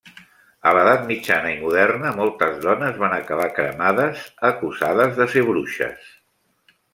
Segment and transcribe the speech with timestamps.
[0.67, 6.11] A l'edat mitjana i moderna, moltes dones van acabar cremades acusades de ser bruixes.